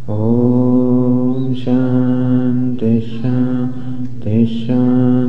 [0.09, 5.20] ॐ शान्ति शान्ति शान्तिः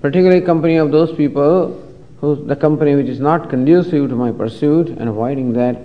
[0.00, 1.82] particularly company of those people
[2.20, 5.78] who the company which is not conducive to my pursuit and avoiding that.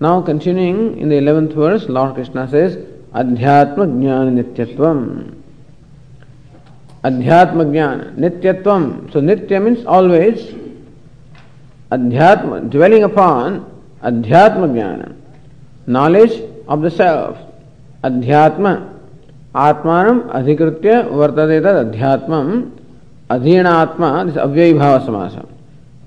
[0.00, 2.76] Now continuing in the eleventh verse, Lord Krishna says,
[3.14, 5.34] Adhyatma Jnana Nityatvam.
[7.04, 9.12] Adhyatma Jnana, Nityatvam.
[9.12, 10.54] So Nitya means always.
[11.90, 13.64] Adhyatma, dwelling upon
[14.02, 15.16] Adhyatma Jnana,
[15.86, 17.38] knowledge of the self.
[18.04, 18.98] Adhyatma,
[19.54, 22.70] Atmanam adhikritya vartate tad adhyatmam,
[23.30, 25.48] adhinatma, this avyayibhava samasa.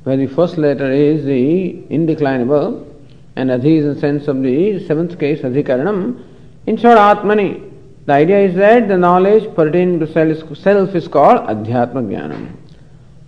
[0.04, 2.88] Where the first letter is the indeclinable
[3.36, 6.24] and adhi is in the sense of the seventh case, adhikaranam.
[6.68, 7.70] In short, Atmani.
[8.06, 12.56] The idea is that the knowledge pertaining to self is called Adhyatma Jnanam.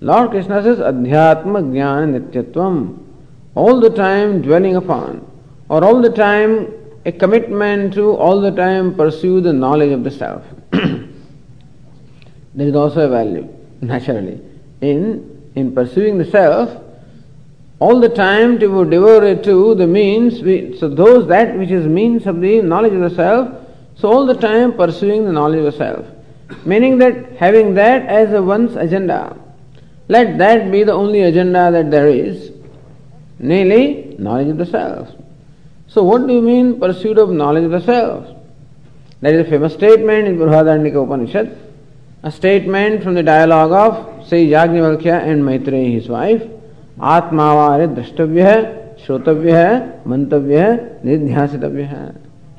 [0.01, 2.99] Lord Krishna says Adhyatma Jnana Nityatvam.
[3.55, 5.25] All the time dwelling upon,
[5.69, 6.73] or all the time
[7.05, 10.43] a commitment to all the time pursue the knowledge of the self.
[10.71, 11.07] there
[12.55, 13.47] is also a value,
[13.81, 14.41] naturally.
[14.81, 16.81] In, in pursuing the self,
[17.79, 20.39] all the time to devote it to the means,
[20.79, 23.49] so those that which is means of the knowledge of the self,
[23.95, 26.05] so all the time pursuing the knowledge of the self.
[26.65, 29.37] Meaning that having that as a one's agenda,
[30.07, 32.51] let that be the only agenda that there is,
[33.39, 35.09] namely knowledge of the self.
[35.87, 38.27] So what do you mean pursuit of knowledge of the self?
[39.21, 41.57] That is a famous statement in Brihadaranyaka Upanishad,
[42.23, 46.43] a statement from the dialogue of say Yajnavalkya and Maitreyi his wife,
[47.01, 48.61] आत्मावार्य द्रष्टव्य है
[49.05, 52.11] श्रोतव्य है मंतव्य है निध्यासितव्य। है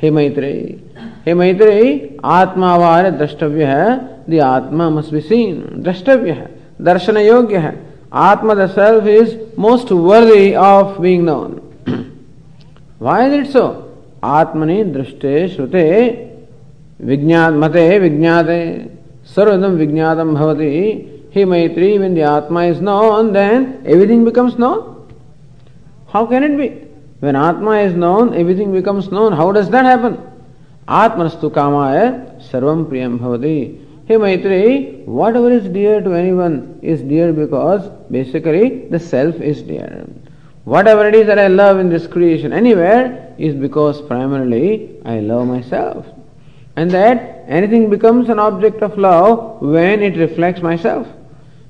[0.02, 0.81] हे मैत्रेयी
[1.26, 4.00] हे मैत्रेयी आत्मावार्य द्रष्टव्य है
[4.31, 6.50] दि आत्मा मस्विसीन द्रष्टव्य है
[6.82, 7.78] दर्शन योग्य है
[8.12, 11.60] आत्म the self is most worthy of being known
[13.02, 13.81] why it so
[14.25, 15.84] आत्मनि दृष्टे, श्रुते
[17.00, 18.90] विज्ञा मते, विज्ञाते
[19.26, 25.12] सर्वदम विज्ञातम भवती। He Maitri, when the Atma is known, then everything becomes known.
[26.06, 26.69] How can it be?
[27.19, 29.32] When Atma is known, everything becomes known.
[29.32, 30.16] How does that happen?
[30.86, 33.81] Atmanastu kamaya sarvam priyam bhavati.
[34.06, 40.06] Hey Maitri, whatever is dear to anyone is dear because basically the self is dear.
[40.62, 45.48] Whatever it is that I love in this creation anywhere is because primarily I love
[45.48, 46.06] myself.
[46.76, 51.08] And that anything becomes an object of love when it reflects myself.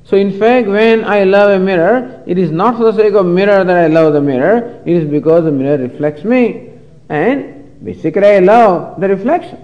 [0.05, 3.25] So in fact, when I love a mirror, it is not for the sake of
[3.25, 6.71] mirror that I love the mirror, it is because the mirror reflects me.
[7.09, 9.59] And basically I love the reflection.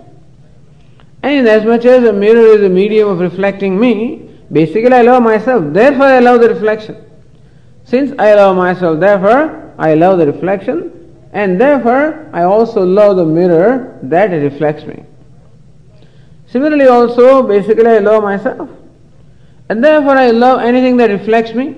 [1.22, 5.22] And as much as a mirror is a medium of reflecting me, basically I love
[5.22, 5.72] myself.
[5.74, 7.04] Therefore I love the reflection.
[7.84, 10.92] Since I love myself, therefore I love the reflection,
[11.32, 15.04] and therefore I also love the mirror that reflects me.
[16.46, 18.68] Similarly, also, basically, I love myself,
[19.70, 21.76] and therefore I love anything that reflects me.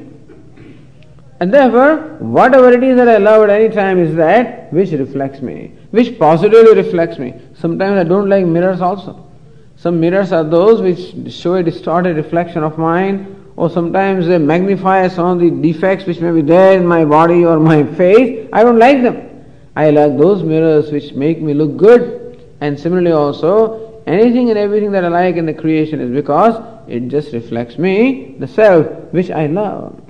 [1.40, 5.42] And therefore, whatever it is that I love at any time is that which reflects
[5.42, 7.34] me, which positively reflects me.
[7.54, 9.28] Sometimes I don't like mirrors also.
[9.76, 15.06] Some mirrors are those which show a distorted reflection of mine or sometimes they magnify
[15.08, 18.48] some of the defects which may be there in my body or my face.
[18.54, 19.44] I don't like them.
[19.76, 22.40] I like those mirrors which make me look good.
[22.62, 27.08] And similarly also, anything and everything that I like in the creation is because it
[27.08, 30.00] just reflects me, the self, which I love.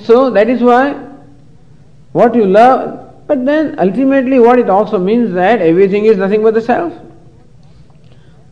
[0.00, 0.92] So that is why
[2.12, 6.54] what you love, but then ultimately what it also means that everything is nothing but
[6.54, 6.92] the self.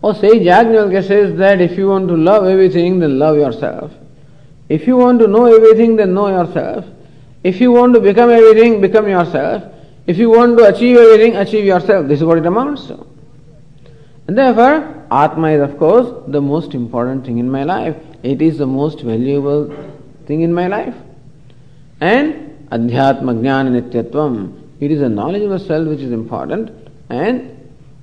[0.03, 3.91] Or say Yajnavalkya says that if you want to love everything, then love yourself.
[4.69, 6.85] If you want to know everything, then know yourself.
[7.43, 9.65] If you want to become everything, become yourself.
[10.07, 12.07] If you want to achieve everything, achieve yourself.
[12.07, 13.07] This is what it amounts to.
[14.27, 17.97] And therefore, Atma is of course the most important thing in my life.
[18.23, 19.75] It is the most valuable
[20.27, 20.95] thing in my life.
[22.01, 24.61] And Adhyatma Jnana Nityatvam.
[24.81, 26.71] It is the knowledge of the self which is important
[27.11, 27.55] and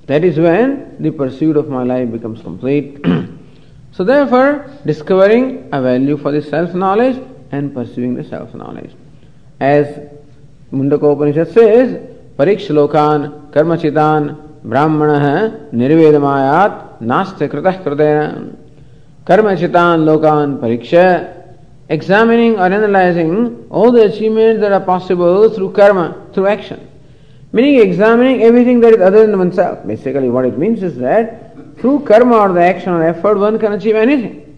[0.06, 2.98] that is when the pursuit of my life becomes complete.
[3.92, 8.92] so, therefore, discovering a value for the self knowledge and pursuing the self knowledge.
[9.60, 9.86] As
[10.72, 18.56] Mundaka Upanishad says, Parikshlokan Karmachitan Brahmana Nirvedamayat Nastya Kritah Kritena
[19.24, 21.42] Karmachitan Lokan Pariksha
[21.88, 26.88] examining or analyzing all the achievements that are possible through karma, through action.
[27.52, 29.86] Meaning examining everything that is other than oneself.
[29.86, 33.72] Basically, what it means is that through karma or the action or effort, one can
[33.72, 34.56] achieve anything,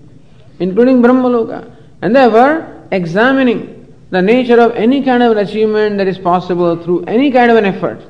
[0.61, 1.75] including Brahmaloka.
[2.03, 7.05] And therefore, examining the nature of any kind of an achievement that is possible through
[7.07, 8.01] any kind of an effort.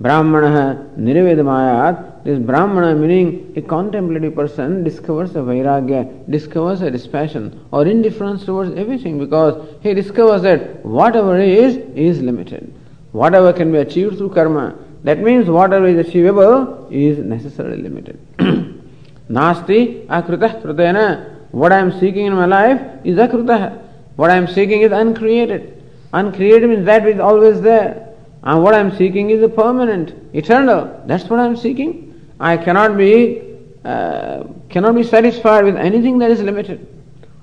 [0.00, 7.86] Brahmana nirvedamayat, this Brahmana meaning a contemplative person discovers a vairagya, discovers a dispassion or
[7.86, 12.72] indifference towards everything because he discovers that whatever is, is limited.
[13.12, 18.18] Whatever can be achieved through karma, that means whatever is achievable is necessarily limited.
[19.28, 21.36] Nasti akrutah krutena.
[21.50, 23.82] What I am seeking in my life is akrutah.
[24.16, 25.82] What I am seeking is uncreated.
[26.14, 28.09] Uncreated means that which is always there.
[28.42, 31.02] And what I am seeking is a permanent, eternal.
[31.06, 32.30] That's what I am seeking.
[32.38, 33.42] I cannot be
[33.84, 36.86] uh, cannot be satisfied with anything that is limited,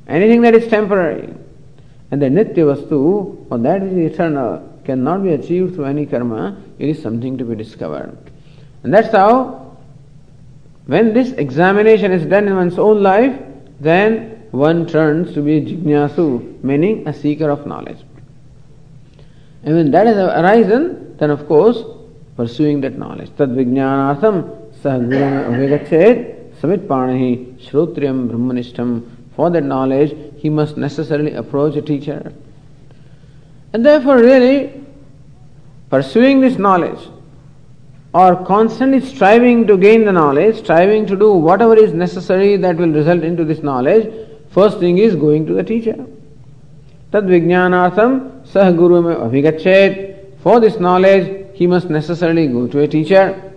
[0.07, 1.33] anything that is temporary.
[2.11, 6.61] And the nitya vastu, or that which eternal, cannot be achieved through any karma.
[6.79, 8.17] It is something to be discovered.
[8.83, 9.77] And that's how,
[10.85, 13.37] when this examination is done in one's own life,
[13.79, 17.99] then one turns to be jignasu, meaning a seeker of knowledge.
[19.63, 21.83] And when that has arisen, then of course,
[22.35, 23.29] pursuing that knowledge.
[23.37, 29.09] Tad vijnanatham sahagurana avigachet samit panahi shrotriyam brahmanishtam.
[29.35, 32.33] For that knowledge, he must necessarily approach a teacher.
[33.73, 34.83] And therefore, really,
[35.89, 36.99] pursuing this knowledge
[38.13, 42.91] or constantly striving to gain the knowledge, striving to do whatever is necessary that will
[42.91, 44.11] result into this knowledge,
[44.49, 46.05] first thing is going to the teacher.
[47.11, 50.40] Tad vijnanatham sah guru abhigachet.
[50.42, 53.52] For this knowledge, he must necessarily go to a teacher.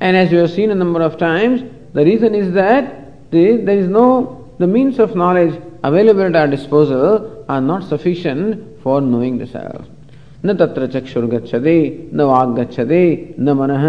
[0.00, 1.62] And as you have seen a number of times,
[1.94, 6.48] the reason is that the, there is no, the means of knowledge available at our
[6.48, 9.86] disposal are not sufficient for knowing the self.
[10.44, 11.76] न तत्र चक्षुर गच्छते
[12.12, 13.02] न वाग गच्छते
[13.38, 13.84] न मनः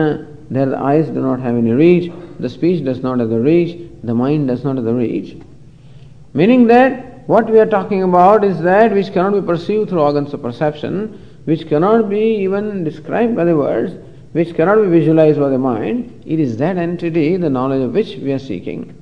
[0.50, 3.78] there the eyes do not have any reach the speech does not have the reach
[4.04, 5.36] the mind does not have the reach
[6.34, 10.35] meaning that what we are talking about is that which cannot be perceived through organs
[10.35, 10.95] of perception,
[11.45, 13.95] which cannot be even described by the words,
[14.33, 16.23] which cannot be visualized by the mind.
[16.27, 18.95] It is that entity, the knowledge of which we are seeking.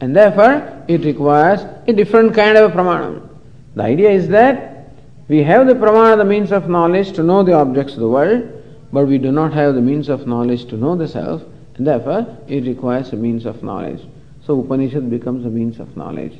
[0.00, 3.28] And therefore, it requires a different kind of a pramanam.
[3.76, 4.90] The idea is that
[5.28, 8.50] we have the pramana, the means of knowledge to know the objects of the world,
[8.92, 11.44] but we do not have the means of knowledge to know the self,
[11.76, 14.02] and therefore it requires a means of knowledge.
[14.44, 16.36] So Upanishad becomes a means of knowledge.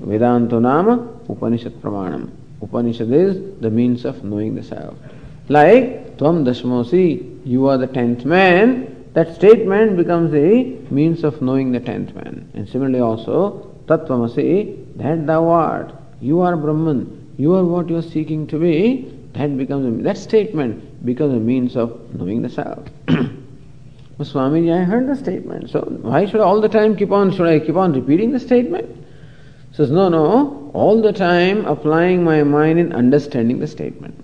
[0.00, 2.30] Vedanta Nama Upanishad Pramanam.
[2.62, 4.94] Upanishad is the means of knowing the self.
[5.48, 11.72] Like Tvam Dashmosi, you are the tenth man, that statement becomes a means of knowing
[11.72, 12.50] the tenth man.
[12.54, 18.02] And similarly also, Tattvamasi, that thou art, you are Brahman, you are what you are
[18.02, 22.84] seeking to be, that becomes that statement becomes a means of knowing the self.
[24.18, 27.60] Swamiji, I heard the statement, so why should all the time keep on, should I
[27.60, 29.05] keep on repeating the statement?
[29.76, 34.18] Says, no, no, all the time applying my mind in understanding the statement.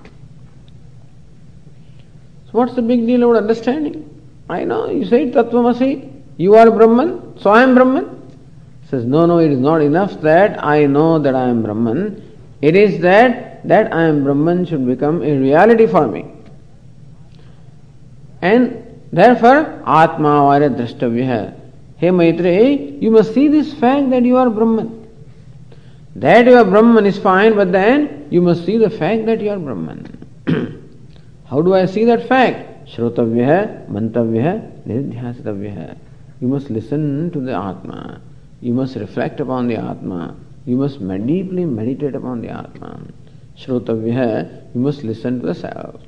[2.47, 4.09] So what's the big deal about understanding?
[4.49, 8.33] I know, you say Tattvamasi, you are Brahman, so I am Brahman.
[8.89, 12.31] Says, no, no, it is not enough that I know that I am Brahman.
[12.63, 16.33] It is that that I am Brahman should become a reality for me.
[18.41, 21.61] And therefore, Atma Varya Drashtavya.
[21.99, 25.02] Hey Maitreyi, you must see this fact that you are Brahman.
[26.17, 29.51] That you are Brahman is fine, but then you must see the fact that you
[29.51, 30.07] are Brahman.
[31.47, 32.87] How do I see that fact?
[32.87, 35.97] Shrotavya, Mantavya, Nidhyasitavya.
[36.41, 38.21] You must listen to the Atma.
[38.61, 40.37] You must reflect upon the Atma.
[40.67, 43.01] You must deeply meditate upon the Atma.
[43.57, 46.01] Shrotavya, you must listen to the self.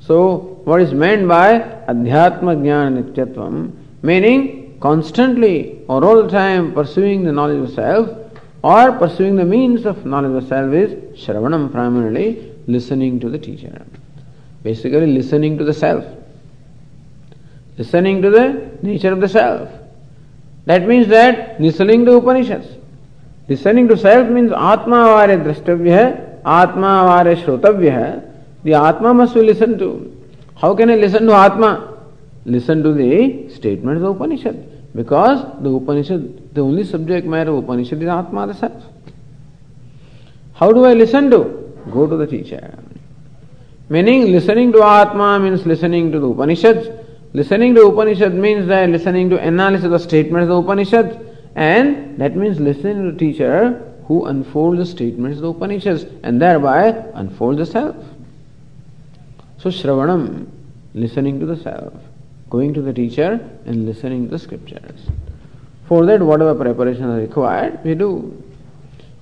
[0.00, 1.58] So, what is meant by
[1.88, 3.72] Adhyatma Jnana Nityatvam?
[4.02, 8.27] Meaning, constantly or all the time pursuing the knowledge of self
[8.62, 13.86] or pursuing the means of knowledge of self is Shravanam primarily, listening to the teacher.
[14.62, 16.04] Basically, listening to the self.
[17.76, 19.70] Listening to the nature of the self.
[20.66, 22.66] That means that listening to Upanishads.
[23.48, 28.24] Listening to self means Atma Vare Drashtavya, Atma Vare Shrotavya.
[28.64, 30.14] The Atma must be listened to.
[30.56, 31.96] How can I listen to Atma?
[32.44, 34.77] Listen to the statements of Upanishad.
[34.98, 38.82] Because the Upanishad, the only subject matter of Upanishad is Atma, self.
[40.54, 41.38] How do I listen to?
[41.92, 42.76] Go to the teacher.
[43.88, 46.88] Meaning, listening to Atma means listening to the Upanishads.
[47.32, 51.16] Listening to Upanishad means that listening to analysis of the statements of the Upanishads.
[51.54, 56.42] And that means listening to the teacher who unfolds the statements of the Upanishads and
[56.42, 57.94] thereby unfolds the self.
[59.58, 60.48] So, Shravanam,
[60.92, 61.94] listening to the self
[62.50, 65.06] going to the teacher and listening to the scriptures.
[65.86, 68.42] For that, whatever preparation is required, we do.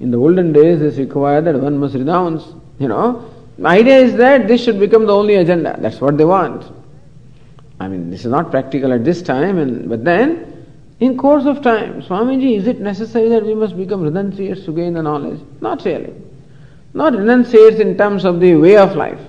[0.01, 2.45] In the olden days, it's required that one must renounce.
[2.79, 5.77] You know, the idea is that this should become the only agenda.
[5.81, 6.65] That's what they want.
[7.79, 10.67] I mean, this is not practical at this time, and but then,
[11.01, 14.95] in course of time, Swamiji, is it necessary that we must become renunciates to gain
[14.95, 15.41] the knowledge?
[15.61, 16.15] Not really.
[16.95, 19.21] Not renunciates in terms of the way of life.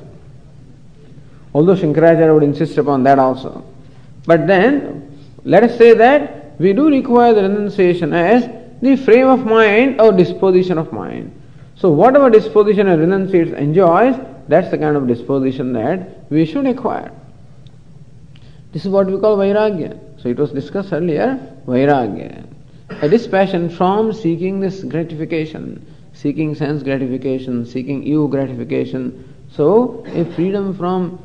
[1.54, 3.66] Although Shankaracharya would insist upon that also.
[4.28, 8.48] But then, let us say that we do require the renunciation as
[8.82, 11.34] the frame of mind or disposition of mind.
[11.76, 14.16] So, whatever disposition a renunciate enjoys,
[14.48, 17.12] that's the kind of disposition that we should acquire.
[18.74, 20.22] This is what we call Vairagya.
[20.22, 22.46] So, it was discussed earlier Vairagya.
[23.02, 29.34] A dispassion from seeking this gratification, seeking sense gratification, seeking ego gratification.
[29.52, 31.20] So, a freedom from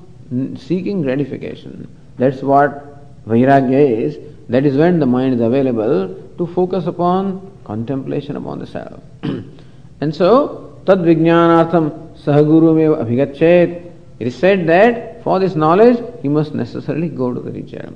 [0.56, 1.88] seeking gratification.
[2.18, 2.91] That's what
[3.26, 4.18] Vairagya is.
[4.48, 9.00] That is when the mind is available to focus upon contemplation upon the self.
[9.22, 13.90] and so, tad vijnanatham sahaguru abhigachet.
[14.18, 17.92] It is said that for this knowledge, he must necessarily go to the teacher.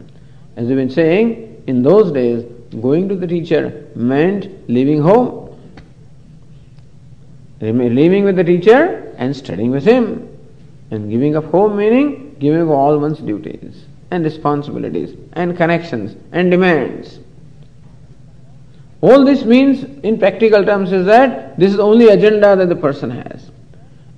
[0.57, 2.45] As we've been saying, in those days,
[2.81, 5.43] going to the teacher meant leaving home.
[7.61, 10.29] Leaving with the teacher and studying with him.
[10.91, 16.51] And giving up home meaning giving up all one's duties and responsibilities and connections and
[16.51, 17.19] demands.
[19.01, 22.77] All this means, in practical terms, is that this is the only agenda that the
[22.77, 23.51] person has.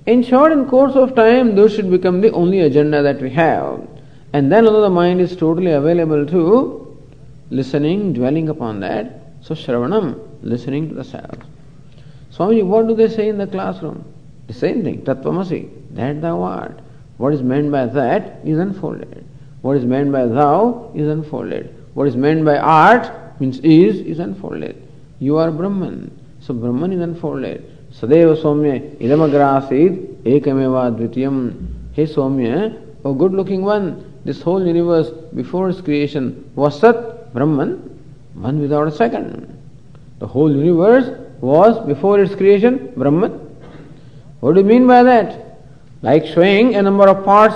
[0.05, 3.87] In short, in course of time, those should become the only agenda that we have.
[4.33, 6.97] And then although the mind is totally available to
[7.49, 11.37] listening, dwelling upon that, so Shravanam, listening to the self.
[12.31, 14.05] Swamiji, what do they say in the classroom?
[14.47, 16.79] The same thing, Tattvamasi, that thou art.
[17.17, 19.28] What is meant by that is unfolded.
[19.61, 21.75] What is meant by thou is unfolded.
[21.93, 23.11] What is meant by art
[23.41, 24.81] means is is unfolded.
[25.19, 26.17] You are Brahman.
[26.39, 27.69] So Brahman is unfolded.
[27.91, 31.53] Sadeva Somya idamagrasid ekameva dvitiyam.
[31.93, 37.99] Hey Somya, O good looking one, this whole universe before its creation was Sat, Brahman,
[38.35, 39.57] one without a second.
[40.19, 41.09] The whole universe
[41.41, 43.31] was before its creation Brahman.
[44.39, 45.57] What do you mean by that?
[46.01, 47.55] Like showing a number of parts,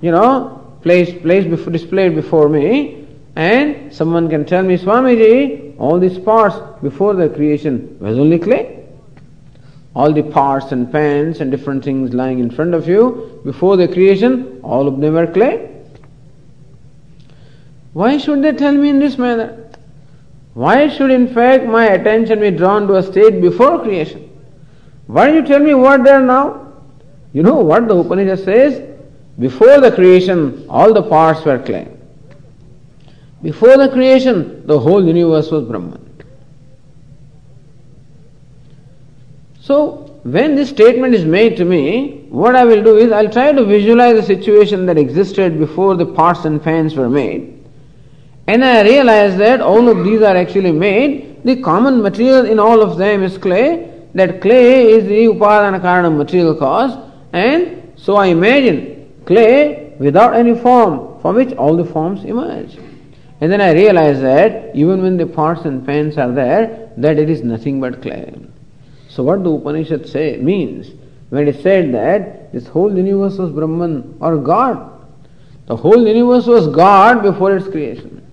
[0.00, 5.98] you know, placed, placed before, displayed before me, and someone can tell me, Swamiji, all
[5.98, 8.86] these parts before the creation was only clay.
[9.94, 13.88] All the parts and pans and different things lying in front of you before the
[13.88, 15.68] creation, all of them were clay.
[17.92, 19.70] Why should they tell me in this manner?
[20.54, 24.30] Why should in fact my attention be drawn to a state before creation?
[25.06, 26.72] Why don't you tell me what they are now?
[27.32, 28.91] You know what the Upanishad says?
[29.38, 31.88] Before the creation, all the parts were clay.
[33.42, 35.98] Before the creation, the whole universe was Brahman.
[39.60, 43.52] So, when this statement is made to me, what I will do is I'll try
[43.52, 47.58] to visualize the situation that existed before the parts and fans were made.
[48.46, 51.42] And I realize that all of these are actually made.
[51.44, 53.88] The common material in all of them is clay.
[54.14, 56.96] That clay is the upadana karana material cause.
[57.32, 62.76] And so I imagine clay without any form from which all the forms emerge.
[63.40, 67.28] And then I realize that even when the parts and pans are there, that it
[67.28, 68.34] is nothing but clay.
[69.08, 70.90] So what the Upanishad say means
[71.30, 74.90] when it said that this whole universe was Brahman or God.
[75.66, 78.24] The whole universe was God before its creation.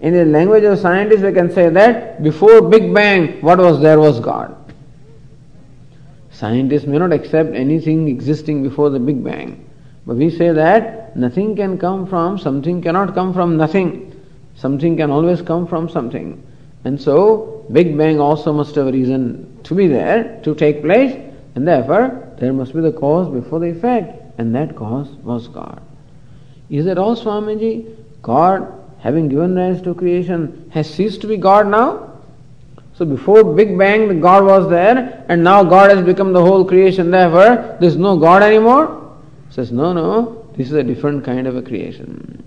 [0.00, 3.98] In the language of scientists, we can say that before Big Bang, what was there
[3.98, 4.54] was God.
[6.30, 9.64] Scientists may not accept anything existing before the Big Bang.
[10.06, 14.10] But we say that nothing can come from, something cannot come from nothing.
[14.54, 16.42] Something can always come from something.
[16.84, 21.14] And so, Big Bang also must have a reason to be there, to take place,
[21.54, 25.82] and therefore, there must be the cause before the effect, and that cause was God.
[26.68, 27.96] Is that all, Swamiji?
[28.22, 32.20] God, having given rise to creation, has ceased to be God now?
[32.94, 36.64] So before Big Bang, the God was there, and now God has become the whole
[36.64, 39.03] creation, therefore, there is no God anymore?
[39.54, 42.42] Says, no, no, this is a different kind of a creation.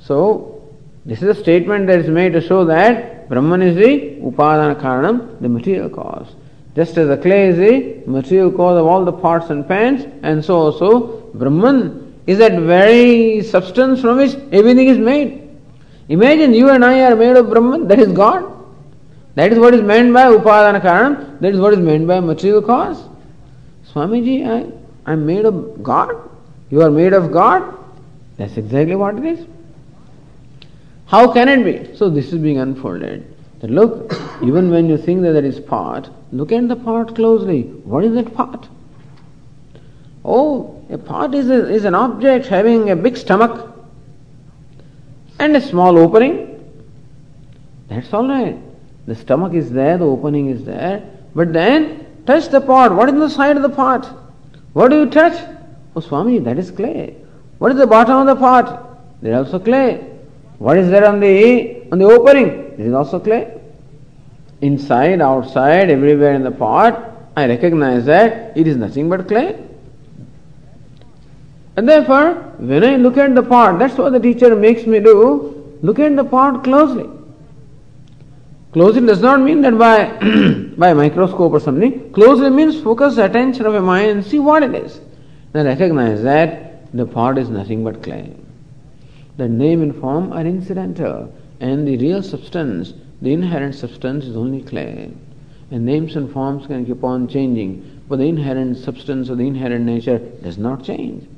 [0.00, 0.68] So,
[1.06, 5.40] this is a statement that is made to show that Brahman is the Upadana Karanam,
[5.40, 6.34] the material cause.
[6.74, 10.44] Just as the clay is the material cause of all the parts and pans, and
[10.44, 15.48] so also Brahman is that very substance from which everything is made.
[16.08, 18.50] Imagine you and I are made of Brahman, that is God.
[19.36, 22.60] That is what is meant by Upadana Karanam, that is what is meant by material
[22.60, 23.00] cause.
[23.92, 26.30] Swamiji, I, I'm made of God.
[26.70, 27.78] You are made of God.
[28.36, 29.46] That's exactly what it is.
[31.06, 31.96] How can it be?
[31.96, 33.36] So this is being unfolded.
[33.60, 34.12] That look,
[34.42, 37.62] even when you think that there is part, look at the part closely.
[37.62, 38.68] What is that part?
[40.24, 43.70] Oh, a part is, a, is an object having a big stomach
[45.38, 46.50] and a small opening.
[47.88, 48.56] That's all right.
[49.06, 51.08] The stomach is there, the opening is there.
[51.34, 52.92] But then, touch the part.
[52.92, 54.08] What is the side of the part?
[54.74, 55.40] What do you touch?
[55.96, 57.16] Oh, Swami, that is clay.
[57.58, 59.22] What is the bottom of the pot?
[59.22, 60.10] There also clay.
[60.58, 63.60] What is there on the on the opening, this is also clay.
[64.60, 69.62] Inside, outside, everywhere in the pot, I recognize that it is nothing but clay.
[71.76, 75.78] And therefore, when I look at the pot, that's what the teacher makes me do,
[75.82, 77.08] look at the pot closely.
[78.74, 80.06] Closely does not mean that by,
[80.76, 82.12] by microscope or something.
[82.12, 85.00] Closely means focus attention of a mind and see what it is.
[85.52, 88.34] Then recognize that the pot is nothing but clay.
[89.36, 94.62] The name and form are incidental, and the real substance, the inherent substance, is only
[94.62, 95.12] clay.
[95.70, 99.84] And names and forms can keep on changing, but the inherent substance or the inherent
[99.84, 101.28] nature does not change.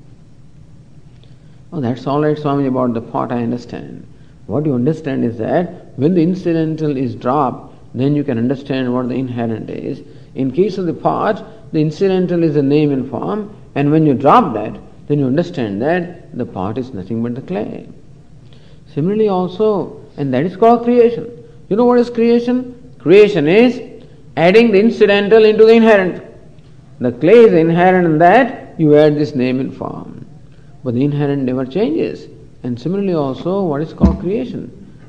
[1.71, 4.07] Oh, that's all right, Swami, about the pot, I understand.
[4.47, 9.09] What you understand is that when the incidental is dropped, then you can understand what
[9.09, 10.03] the inherent is.
[10.35, 14.15] In case of the pot, the incidental is a name and form, and when you
[14.15, 14.79] drop that,
[15.09, 17.89] then you understand that the pot is nothing but the clay.
[18.95, 21.45] Similarly, also, and that is called creation.
[21.69, 22.95] You know what is creation?
[22.99, 23.81] Creation is
[24.37, 26.23] adding the incidental into the inherent.
[27.01, 30.27] The clay is inherent in that you add this name and form.
[30.85, 32.29] But the inherent never changes.
[32.67, 34.63] And similarly also what is called creation.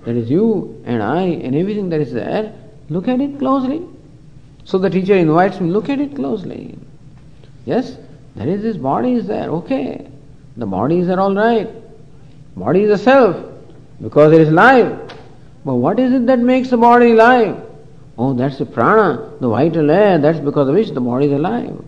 [0.05, 2.53] That is you and I and everything that is there,
[2.89, 3.81] look at it closely.
[4.63, 6.77] So the teacher invites me, look at it closely.
[7.65, 7.97] Yes,
[8.35, 10.07] there is this body is there, okay.
[10.55, 11.67] The body is there all right.
[12.55, 13.35] Body is a self
[14.01, 15.11] because it is live.
[15.65, 17.59] But what is it that makes the body alive?
[18.19, 21.83] Oh, that's the prana, the vital air, that's because of which the body is alive.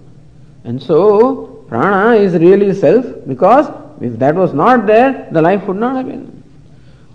[0.64, 3.68] And so, prana is really self because
[4.02, 6.44] if that was not there, the life would not have been.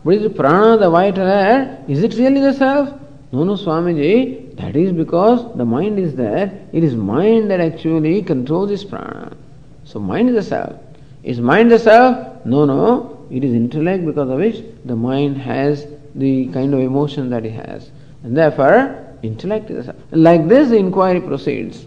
[0.04, 2.90] But is prana, the white air, is it really the self?
[3.32, 6.66] No, no, Swamiji, that is because the mind is there.
[6.72, 9.36] It is mind that actually controls this prana.
[9.84, 10.80] So mind is the self.
[11.22, 12.44] Is mind the self?
[12.44, 13.26] No, no.
[13.30, 17.52] It is intellect because of which the mind has the kind of emotion that it
[17.52, 17.90] has.
[18.22, 19.96] And therefore, intellect is the self.
[20.12, 21.86] Like this, the inquiry proceeds.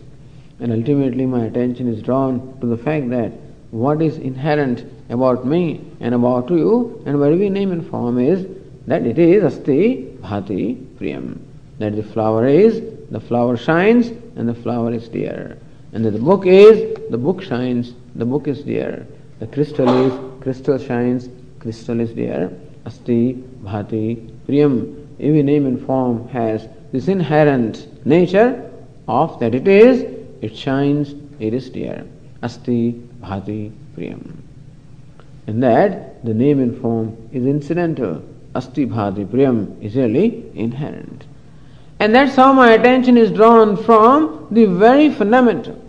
[0.60, 3.32] And ultimately, my attention is drawn to the fact that
[3.72, 8.46] what is inherent about me and about you and where we name and form is
[8.88, 11.40] that it is asti bhati priyam.
[11.80, 15.58] That the flower is, the flower shines and the flower is dear.
[15.94, 19.06] And that the book is, the book shines, the book is dear.
[19.40, 22.52] The crystal is, crystal shines, crystal is dear.
[22.86, 25.06] Asti bhati priyam.
[25.20, 28.72] Every name and form has this inherent nature
[29.08, 30.02] of that it is,
[30.42, 32.06] it shines, it is dear.
[32.44, 34.38] Asti bhati priyam.
[35.48, 38.24] In that, the name and form is incidental.
[38.56, 41.26] Asti bhati priyam is really inherent.
[42.00, 45.82] And that's how my attention is drawn from the very fundamental,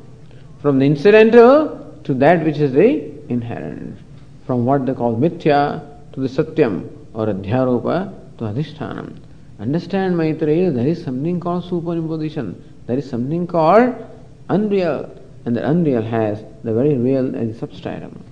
[0.62, 3.98] from the incidental to that which is the inherent,
[4.46, 9.18] from what they call mithya to the satyam or adhyaropa to adhishtanam.
[9.60, 12.54] Understand, Maitreya, there is something called superimposition.
[12.86, 13.92] There is something called
[14.48, 15.10] unreal
[15.48, 18.22] and the unreal has the very real as substratum.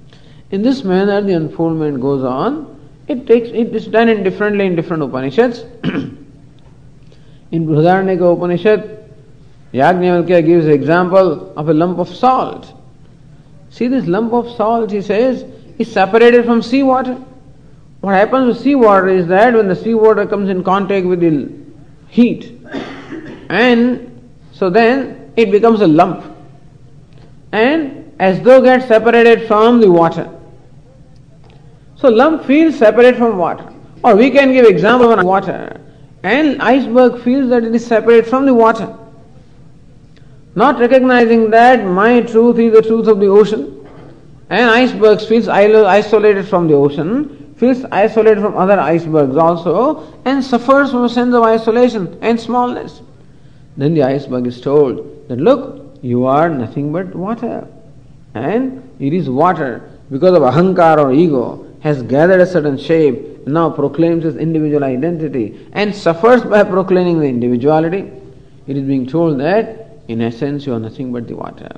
[0.50, 2.78] In this manner, the unfoldment goes on.
[3.08, 5.60] It takes it is done in differently in different Upanishads.
[7.52, 9.10] in Brihadaranyaka Upanishad,
[9.72, 12.74] Yajnavalkya gives example of a lump of salt.
[13.70, 15.46] See this lump of salt, he says,
[15.78, 17.14] is separated from seawater.
[18.02, 21.50] What happens with seawater is that when the seawater comes in contact with the
[22.08, 22.60] heat,
[23.48, 26.35] and so then it becomes a lump
[27.56, 30.28] and as though get separated from the water.
[31.96, 33.72] So lump feels separate from water.
[34.04, 35.80] Or we can give example of water.
[36.22, 38.94] And iceberg feels that it is separate from the water.
[40.54, 43.88] Not recognizing that my truth is the truth of the ocean.
[44.50, 50.90] And iceberg feels isolated from the ocean, feels isolated from other icebergs also, and suffers
[50.90, 53.00] from a sense of isolation and smallness.
[53.76, 57.66] Then the iceberg is told that look, you are nothing but water.
[58.34, 63.70] And it is water, because of ahankar or ego, has gathered a certain shape, now
[63.70, 68.10] proclaims its individual identity, and suffers by proclaiming the individuality.
[68.66, 71.70] It is being told that, in essence, you are nothing but the water.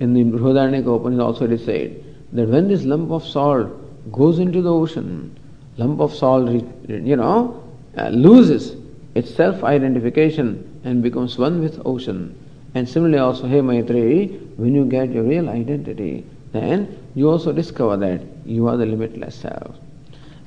[0.00, 3.68] In the Brihadaranyaka Upanishad also it is said that when this lump of salt
[4.12, 5.36] goes into the ocean,
[5.76, 6.50] lump of salt,
[6.88, 7.62] you know,
[7.96, 8.76] uh, loses
[9.14, 12.36] its self-identification and becomes one with ocean.
[12.74, 17.96] And similarly also, hey Maitri, when you get your real identity, then you also discover
[17.96, 19.76] that you are the limitless self.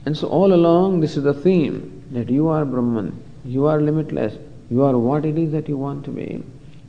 [0.05, 4.35] And so all along this is the theme that you are Brahman, you are limitless,
[4.69, 6.43] you are what it is that you want to be.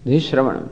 [0.05, 0.69] This is Shravanam.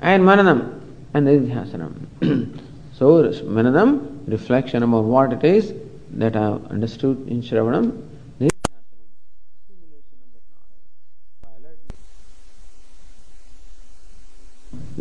[0.00, 0.80] And Mananam,
[1.14, 2.58] and this is Dhyasanam.
[2.92, 5.74] so Mananam, reflection about what it is
[6.12, 8.02] that I have understood in Shravanam.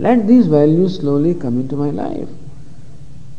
[0.04, 2.28] Let these values slowly come into my life.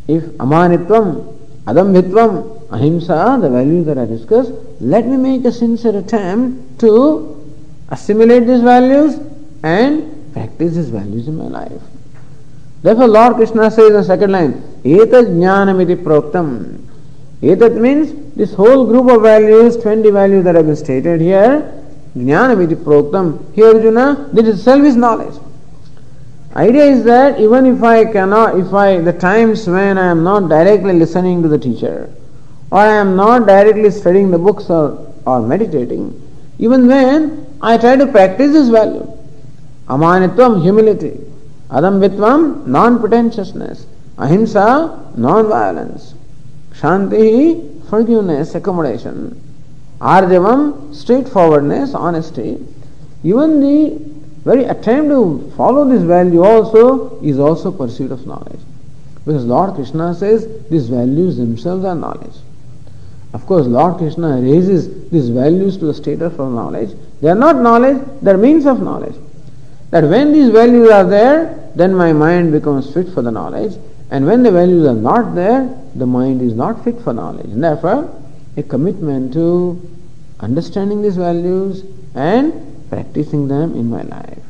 [0.08, 6.80] If amanitvam, adambhitvam, ahimsa, the values that I discussed, let me make a sincere attempt
[6.80, 6.94] to
[7.90, 9.18] assimilate these values
[9.62, 11.82] and practice these values in my life.
[12.82, 14.52] Therefore, Lord Krishna says in the second line,
[14.84, 16.80] Etat jnanamiti proktam.
[17.42, 21.72] Etat means this whole group of values, 20 values that have been stated here,
[22.16, 23.54] jnanamiti proktam.
[23.54, 25.34] Here Arjuna, this itself is knowledge.
[26.56, 30.48] Idea is that even if I cannot, if I, the times when I am not
[30.48, 32.08] directly listening to the teacher,
[32.70, 36.20] or I am not directly studying the books or, or meditating,
[36.58, 39.04] even when I try to practice this value,
[39.88, 41.18] amanitvam, humility,
[41.70, 43.86] adambhitvam, non-pretentiousness,
[44.16, 46.14] ahimsa, non-violence,
[46.72, 49.40] shanti, forgiveness, accommodation,
[50.00, 52.64] arjavam, straightforwardness, honesty,
[53.24, 54.13] even the
[54.44, 58.60] very attempt to follow this value also is also pursuit of knowledge.
[59.24, 62.36] Because Lord Krishna says these values themselves are knowledge.
[63.32, 66.90] Of course, Lord Krishna raises these values to the status of knowledge.
[67.20, 69.16] They are not knowledge, they are means of knowledge.
[69.90, 73.76] That when these values are there, then my mind becomes fit for the knowledge.
[74.10, 77.46] And when the values are not there, the mind is not fit for knowledge.
[77.46, 78.14] And therefore,
[78.56, 79.80] a commitment to
[80.40, 81.82] understanding these values
[82.14, 84.42] and practicing them in my life.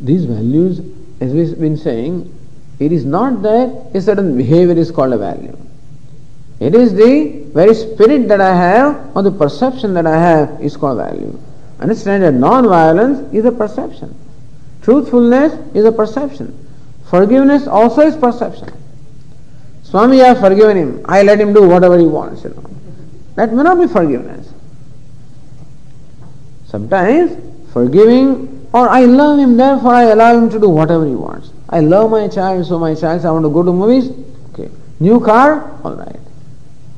[0.00, 0.80] These values,
[1.20, 2.32] as we've been saying,
[2.78, 5.56] it is not that a certain behavior is called a value.
[6.60, 10.76] It is the very spirit that I have or the perception that I have is
[10.76, 11.38] called value.
[11.80, 14.14] Understand that non-violence is a perception.
[14.82, 16.66] Truthfulness is a perception.
[17.10, 18.70] Forgiveness also is perception.
[19.82, 21.06] Swami, I have forgiven him.
[21.06, 22.44] I let him do whatever he wants.
[22.44, 22.70] You know.
[23.36, 24.48] That may not be forgiveness.
[26.76, 27.32] Sometimes
[27.72, 31.50] forgiving or I love him, therefore I allow him to do whatever he wants.
[31.70, 34.10] I love my child, so my child I want to go to movies.
[34.50, 34.68] Okay.
[35.00, 36.20] New car, alright.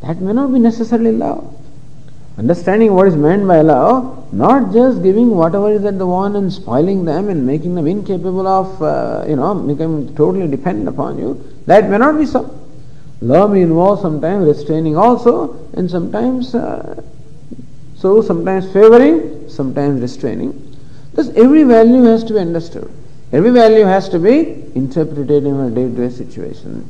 [0.02, 1.54] That may not be necessarily love.
[2.38, 6.52] Understanding what is meant by love, not just giving whatever is at the one and
[6.52, 11.40] spoiling them and making them incapable of, uh, you know, becoming totally dependent upon you.
[11.66, 12.42] That may not be so.
[13.20, 17.00] Love may involve sometimes restraining also, and sometimes uh,
[17.98, 20.76] so sometimes favoring, sometimes restraining.
[21.14, 22.88] Thus every value has to be understood.
[23.32, 26.88] Every value has to be interpreted in a day-to-day situation.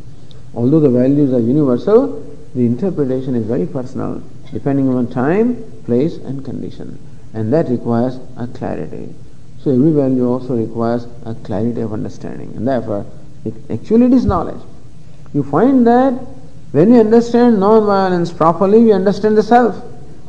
[0.54, 2.22] Although the values are universal,
[2.54, 6.98] the interpretation is very personal, depending on time, place and condition.
[7.32, 9.14] And that requires a clarity.
[9.62, 12.54] So every value also requires a clarity of understanding.
[12.54, 13.06] And therefore,
[13.46, 14.60] it, actually it is knowledge.
[15.32, 16.12] You find that
[16.72, 19.82] when you understand non-violence properly, you understand the self.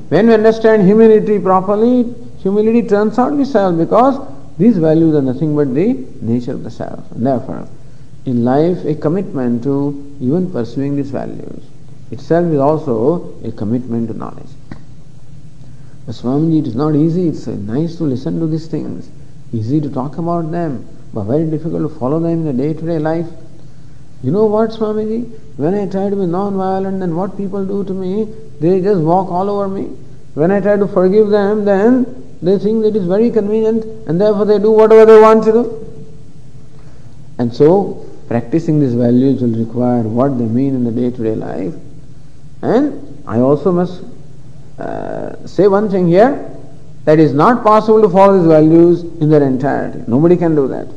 [0.10, 4.20] When we understand humility properly, humility turns out to be self because
[4.58, 7.04] these values are nothing but the nature of the self.
[7.12, 7.68] Therefore,
[8.26, 11.64] in life, a commitment to even pursuing these values
[12.12, 14.50] itself is also a commitment to knowledge.
[16.06, 17.28] But Swamiji, it is not easy.
[17.28, 19.10] It's nice to listen to these things,
[19.54, 23.28] easy to talk about them, but very difficult to follow them in the day-to-day life.
[24.22, 25.30] You know what, Swamiji?
[25.58, 29.30] When I try to be non-violent, then what people do to me, they just walk
[29.30, 29.86] all over me.
[30.34, 34.20] When I try to forgive them, then they think that it is very convenient and
[34.20, 35.86] therefore they do whatever they want to do.
[37.38, 41.74] And so, practicing these values will require what they mean in the day-to-day life.
[42.62, 44.04] And I also must
[44.78, 46.56] uh, say one thing here,
[47.06, 50.04] that it is not possible to follow these values in their entirety.
[50.08, 50.88] Nobody can do that.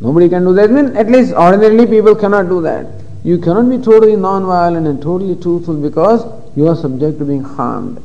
[0.00, 0.70] Nobody can do that.
[0.70, 2.86] I mean, at least ordinarily people cannot do that.
[3.24, 6.24] You cannot be totally non-violent and totally truthful because
[6.56, 8.02] you are subject to being harmed.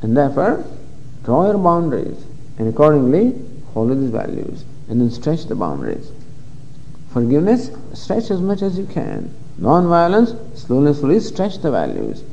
[0.00, 0.64] And therefore,
[1.24, 2.24] draw your boundaries
[2.58, 3.34] and accordingly
[3.74, 6.10] follow these values and then stretch the boundaries.
[7.12, 9.34] Forgiveness, stretch as much as you can.
[9.58, 12.24] Non-violence, slowly, slowly stretch the values.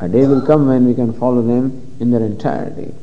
[0.00, 2.94] A day will come when we can follow them in their entirety.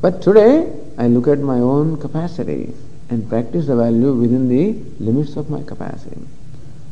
[0.00, 2.74] But today, I look at my own capacity
[3.12, 4.64] and practice the value within the
[5.04, 6.16] limits of my capacity.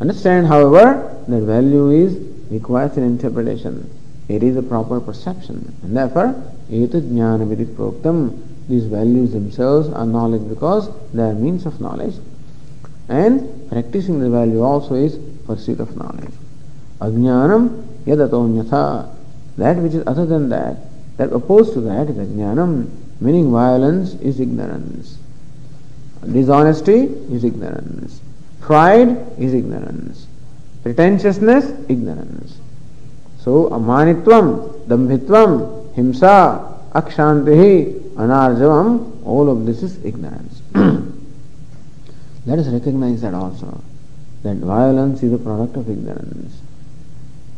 [0.00, 2.14] Understand, however, that value is
[2.50, 3.88] requires an interpretation.
[4.28, 5.74] It is a proper perception.
[5.82, 6.34] And therefore,
[6.70, 12.16] etat jnana proktam, these values themselves are knowledge because they are means of knowledge.
[13.08, 16.34] And practicing the value also is pursuit of knowledge.
[17.00, 19.08] Ajnanam yadatonyatha,
[19.56, 20.76] that which is other than that,
[21.16, 25.19] that opposed to that is ajnanam, meaning violence is ignorance.
[26.26, 28.20] Dishonesty is ignorance.
[28.60, 30.26] Pride is ignorance.
[30.82, 32.58] Pretentiousness, ignorance.
[33.38, 40.60] So, amanitvam, dambhitvam, himsa, akshantihi, anarjavam, all of this is ignorance.
[42.46, 43.82] Let us recognize that also.
[44.42, 46.60] That violence is a product of ignorance.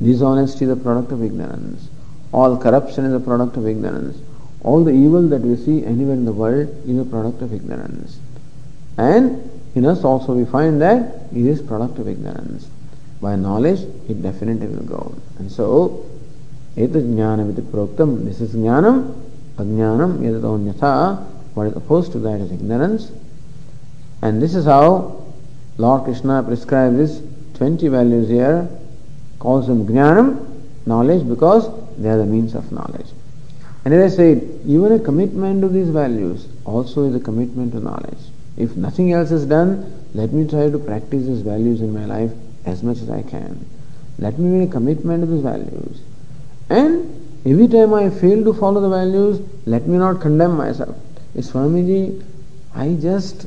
[0.01, 1.89] Dishonesty is a product of ignorance.
[2.33, 4.19] All corruption is a product of ignorance.
[4.63, 8.19] All the evil that we see anywhere in the world is a product of ignorance.
[8.97, 12.69] And in us also we find that it is product of ignorance.
[13.21, 15.15] By knowledge, it definitely will go.
[15.39, 16.05] And so,
[16.77, 19.15] etajnana viti proktam, this is jnanam,
[19.57, 21.25] ajnanam yadadonyatha,
[21.55, 23.13] what is opposed to that is ignorance.
[24.23, 25.25] And this is how
[25.79, 27.23] Lord Krishna prescribes these
[27.55, 28.69] 20 values here,
[29.39, 33.07] calls them jnanam, knowledge, because they are the means of knowledge.
[33.85, 37.81] And as I said, even a commitment to these values also is a commitment to
[37.81, 38.32] knowledge.
[38.57, 42.31] If nothing else is done, let me try to practice these values in my life
[42.65, 43.65] as much as I can.
[44.19, 46.01] Let me make a commitment to these values.
[46.69, 50.97] And every time I fail to follow the values, let me not condemn myself.
[51.37, 52.23] Swamiji,
[52.75, 53.47] I just,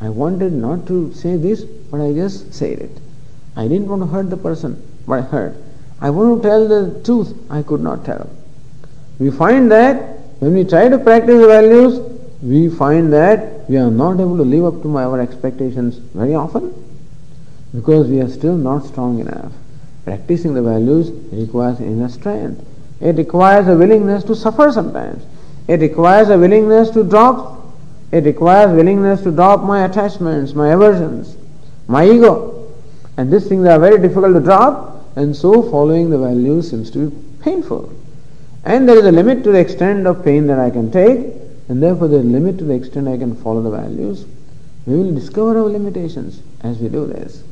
[0.00, 2.90] I wanted not to say this, but I just said it.
[3.56, 5.56] I didn't want to hurt the person, but I hurt.
[6.00, 8.30] I want to tell the truth, I could not tell.
[9.18, 11.98] We find that when we try to practice the values,
[12.40, 16.72] we find that we are not able to live up to our expectations very often
[17.74, 19.52] because we are still not strong enough.
[20.04, 22.64] Practicing the values requires inner strength.
[23.00, 25.22] It requires a willingness to suffer sometimes.
[25.68, 27.66] It requires a willingness to drop.
[28.10, 31.36] It requires willingness to drop my attachments, my aversions,
[31.86, 32.72] my ego.
[33.18, 37.10] And these things are very difficult to drop, and so following the values seems to
[37.10, 37.92] be painful.
[38.64, 41.34] And there is a limit to the extent of pain that I can take,
[41.68, 44.26] and therefore the limit to the extent I can follow the values.
[44.86, 47.42] We will discover our limitations as we do this.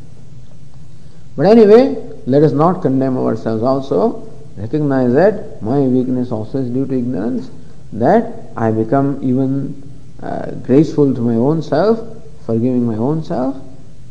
[1.37, 4.33] But anyway, let us not condemn ourselves also.
[4.57, 7.51] Recognize that my weakness also is due to ignorance
[7.93, 9.83] that I become even
[10.23, 11.99] uh, graceful to my own self,
[12.47, 13.57] forgiving my own self,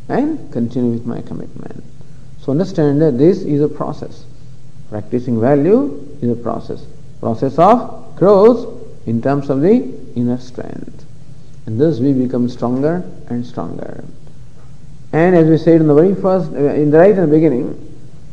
[0.08, 1.82] and continue with my commitment.
[2.40, 4.24] So understand that this is a process.
[4.88, 6.86] Practicing value is a process.
[7.18, 8.75] Process of growth
[9.06, 9.74] in terms of the
[10.14, 11.04] inner strength.
[11.64, 14.04] And thus we become stronger and stronger.
[15.12, 17.82] And as we said in the very first, uh, in the right in the beginning,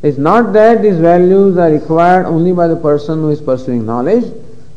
[0.02, 4.26] it's not that these values are required only by the person who is pursuing knowledge,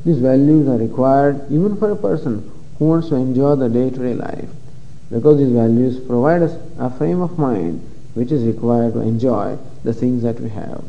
[0.05, 4.49] these values are required even for a person who wants to enjoy the day-to-day life
[5.11, 7.81] because these values provide us a frame of mind
[8.15, 10.85] which is required to enjoy the things that we have.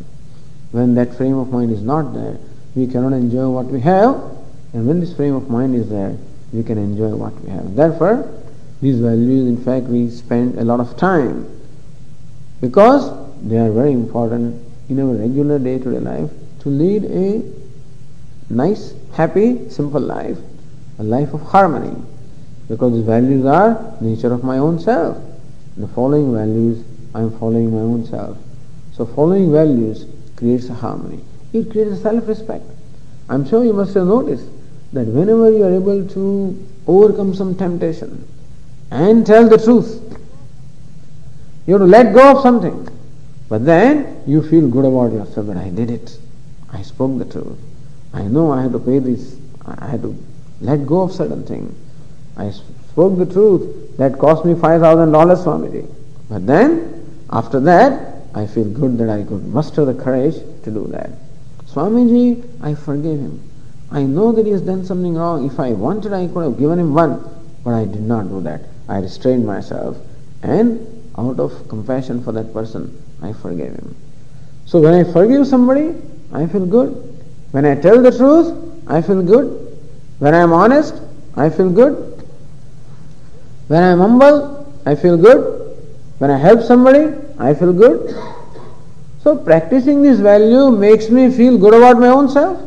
[0.71, 2.37] When that frame of mind is not there,
[2.75, 4.36] we cannot enjoy what we have
[4.73, 6.15] and when this frame of mind is there,
[6.53, 7.75] we can enjoy what we have.
[7.75, 8.33] Therefore,
[8.81, 11.49] these values, in fact, we spend a lot of time
[12.61, 16.29] because they are very important in our regular day-to-day life
[16.61, 17.43] to lead a
[18.53, 20.37] nice, happy, simple life,
[20.99, 21.95] a life of harmony,
[22.67, 25.17] because these values are nature of my own self.
[25.77, 28.37] The following values, I am following my own self.
[28.93, 31.23] So following values creates a harmony.
[31.53, 32.65] It creates a self-respect.
[33.29, 34.45] I'm sure you must have noticed
[34.93, 38.27] that whenever you are able to overcome some temptation
[38.91, 40.01] and tell the truth,
[41.65, 42.87] you have to let go of something.
[43.49, 46.17] But then you feel good about yourself that I did it.
[46.71, 47.57] I spoke the truth.
[48.13, 50.15] I know I had to pay this, I had to
[50.61, 51.75] let go of certain things.
[52.37, 53.97] I spoke the truth.
[53.97, 55.89] That cost me $5,000 Swamiji.
[56.29, 60.87] But then, after that, I feel good that I could muster the courage to do
[60.91, 61.09] that.
[61.65, 63.41] Swamiji, I forgave him.
[63.91, 65.45] I know that he has done something wrong.
[65.45, 67.23] If I wanted, I could have given him one,
[67.63, 68.61] but I did not do that.
[68.89, 69.97] I restrained myself,
[70.43, 70.85] and
[71.17, 73.95] out of compassion for that person, I forgave him.
[74.65, 75.95] So when I forgive somebody,
[76.33, 76.91] I feel good.
[77.51, 78.53] When I tell the truth,
[78.87, 79.77] I feel good.
[80.19, 80.95] When I am honest,
[81.35, 82.23] I feel good.
[83.67, 85.77] When I am humble, I feel good.
[86.19, 88.15] When I help somebody, I feel good.
[89.21, 92.59] So practicing this value makes me feel good about my own self.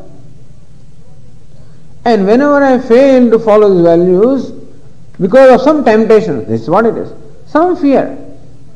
[2.04, 4.52] And whenever I fail to follow these values,
[5.20, 7.12] because of some temptation, this is what it is,
[7.46, 8.16] some fear.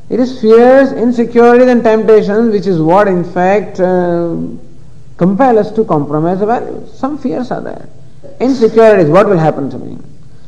[0.09, 4.37] It is fears, insecurities and temptations which is what in fact uh,
[5.17, 6.93] compel us to compromise the values.
[6.93, 7.89] Some fears are there.
[8.39, 9.97] Insecurities, what will happen to me?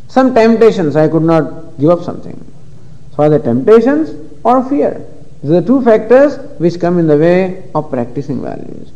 [0.07, 2.39] Some temptations, I could not give up something.
[3.15, 4.11] So are the temptations
[4.43, 5.03] or fear?
[5.41, 8.91] These are the two factors which come in the way of practicing values.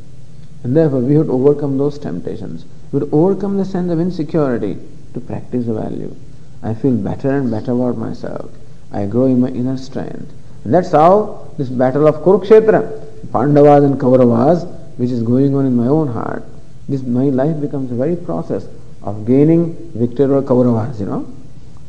[0.63, 2.65] And therefore we have to overcome those temptations.
[2.91, 4.77] To overcome the sense of insecurity
[5.13, 6.13] to practice the value.
[6.61, 8.51] I feel better and better about myself.
[8.91, 10.31] I grow in my inner strength.
[10.63, 14.67] And that's how this battle of Kurukshetra, Pandavas and Kauravas,
[14.97, 16.43] which is going on in my own heart.
[16.89, 18.67] This my life becomes a very process
[19.01, 21.25] of gaining victory over Kauravas, you know.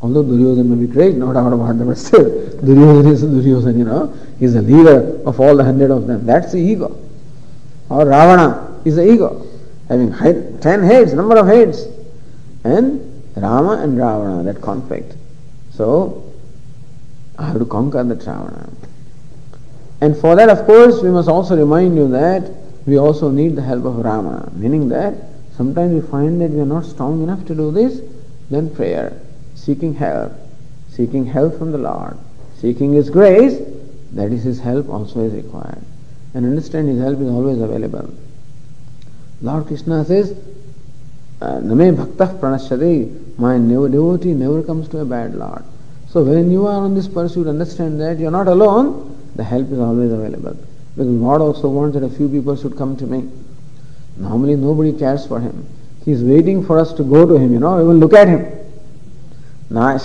[0.01, 2.25] Although Duryodhana may be great, no doubt about that, but still,
[2.65, 4.15] Duryodhana is Duryodhana, you know.
[4.39, 6.25] He's the leader of all the hundred of them.
[6.25, 6.97] That's the ego.
[7.89, 9.47] Or Ravana is the ego,
[9.89, 10.13] having
[10.61, 11.87] ten heads, number of heads.
[12.65, 15.15] And Rama and Ravana, that conflict.
[15.73, 16.33] So,
[17.39, 18.71] I have to conquer the Ravana.
[20.01, 22.51] And for that, of course, we must also remind you that
[22.87, 25.15] we also need the help of Rama, meaning that
[25.57, 28.01] sometimes we find that we are not strong enough to do this,
[28.51, 29.19] then prayer,
[29.55, 30.33] seeking help,
[30.89, 32.19] seeking help from the Lord,
[32.57, 33.59] seeking His grace,
[34.13, 35.83] that is His help also is required.
[36.35, 38.13] And understand His help is always available.
[39.43, 40.37] Lord Krishna says,
[41.41, 45.65] uh, Na me bhaktah pranashyati, my devotee never comes to a bad Lord.
[46.09, 49.71] So when you are on this pursuit, understand that you are not alone, the help
[49.73, 50.57] is always available.
[50.95, 53.29] Because God also wants that a few people should come to me.
[54.17, 55.67] Normally nobody cares for him.
[56.05, 58.47] He is waiting for us to go to him, you know, even look at him.
[59.71, 59.99] The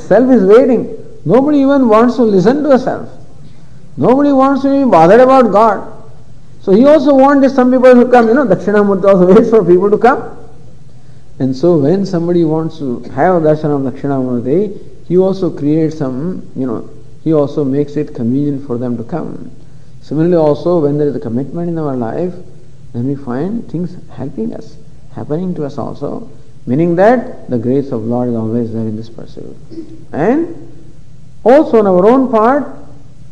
[0.00, 1.20] self is waiting.
[1.24, 3.08] Nobody even wants to listen to the self.
[3.96, 5.95] Nobody wants to be bothered about God.
[6.66, 9.88] So he also that some people should come, you know, Dakshinamurti also waits for people
[9.88, 10.36] to come.
[11.38, 16.66] And so when somebody wants to have darshan of Dakshinamurti, he also creates some, you
[16.66, 16.90] know,
[17.22, 19.52] he also makes it convenient for them to come.
[20.00, 22.34] Similarly also when there is a commitment in our life,
[22.92, 24.76] then we find things helping us,
[25.14, 26.28] happening to us also,
[26.66, 29.56] meaning that the grace of Lord is always there in this pursuit.
[30.10, 30.68] And
[31.44, 32.66] also on our own part,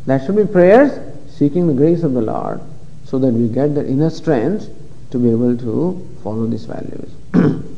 [0.05, 2.61] there should be prayers seeking the grace of the Lord
[3.05, 4.69] so that we get the inner strength
[5.11, 7.11] to be able to follow these values.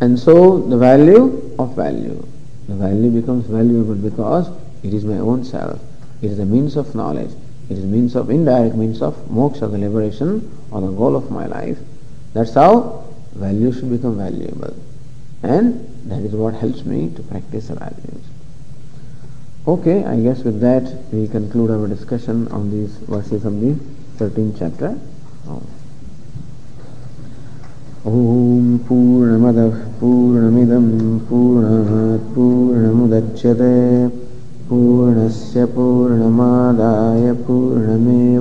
[0.00, 2.24] And so the value of value.
[2.68, 4.48] The value becomes valuable because
[4.84, 5.80] it is my own self.
[6.22, 7.32] It is a means of knowledge.
[7.68, 11.46] It is means of indirect means of moksha, the liberation or the goal of my
[11.46, 11.78] life.
[12.32, 13.04] That's how
[13.34, 14.74] value should become valuable.
[15.42, 18.24] And that is what helps me to practice the values.
[19.68, 23.74] Okay, I guess with that we conclude our discussion on these verses of the
[24.16, 24.98] 13th chapter.
[25.46, 25.60] Oh.
[28.08, 30.86] ॐ पूर्णमदः पूर्णमिदं
[31.28, 33.76] पूर्णात् पूर्णमुदच्यते
[34.68, 38.40] पूर्णस्य पूर्णमादाय पूर्णमेवावशिष्यते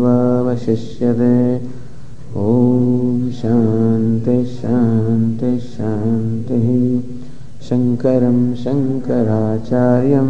[2.45, 6.71] ॐ शान्ति शान्ति शान्तिः
[7.67, 10.29] शङ्करं शङ्कराचार्यं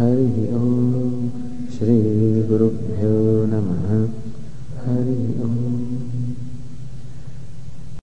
[0.00, 1.30] हरिः ॐ
[1.72, 3.88] श्रीगुरुभ्यो नमः।
[4.84, 5.89] हरिः ओं